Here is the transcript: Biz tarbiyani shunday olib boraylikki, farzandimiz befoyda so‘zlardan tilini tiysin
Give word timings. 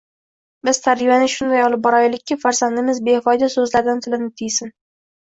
Biz 0.67 0.77
tarbiyani 0.85 1.27
shunday 1.33 1.61
olib 1.65 1.83
boraylikki, 1.87 2.37
farzandimiz 2.45 3.03
befoyda 3.09 3.51
so‘zlardan 3.57 4.03
tilini 4.07 4.31
tiysin 4.43 4.73